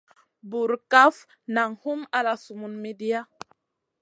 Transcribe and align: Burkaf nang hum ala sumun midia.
Burkaf 0.49 1.15
nang 1.53 1.73
hum 1.81 2.01
ala 2.17 2.33
sumun 2.43 2.73
midia. 2.83 3.21